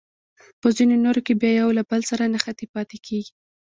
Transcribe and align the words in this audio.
په 0.61 0.67
ځینو 0.77 0.95
نورو 1.05 1.21
کې 1.25 1.33
بیا 1.41 1.51
یو 1.61 1.69
له 1.77 1.83
بل 1.89 2.01
سره 2.09 2.23
نښتې 2.33 2.65
پاتې 2.73 2.97
کیږي. 3.07 3.31